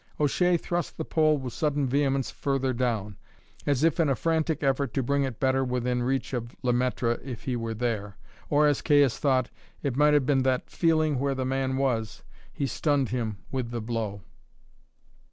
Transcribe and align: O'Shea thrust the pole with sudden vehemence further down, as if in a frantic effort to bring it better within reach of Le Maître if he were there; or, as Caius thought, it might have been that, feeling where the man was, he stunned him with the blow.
O'Shea 0.19 0.57
thrust 0.57 0.97
the 0.97 1.05
pole 1.05 1.37
with 1.37 1.53
sudden 1.53 1.85
vehemence 1.85 2.31
further 2.31 2.73
down, 2.73 3.17
as 3.67 3.83
if 3.83 3.99
in 3.99 4.09
a 4.09 4.15
frantic 4.15 4.63
effort 4.63 4.95
to 4.95 5.03
bring 5.03 5.21
it 5.25 5.39
better 5.39 5.63
within 5.63 6.01
reach 6.01 6.33
of 6.33 6.55
Le 6.63 6.73
Maître 6.73 7.23
if 7.23 7.43
he 7.43 7.55
were 7.55 7.75
there; 7.75 8.17
or, 8.49 8.65
as 8.65 8.81
Caius 8.81 9.19
thought, 9.19 9.51
it 9.83 9.95
might 9.95 10.15
have 10.15 10.25
been 10.25 10.41
that, 10.41 10.71
feeling 10.71 11.19
where 11.19 11.35
the 11.35 11.45
man 11.45 11.77
was, 11.77 12.23
he 12.51 12.65
stunned 12.65 13.09
him 13.09 13.37
with 13.51 13.69
the 13.69 13.79
blow. 13.79 14.21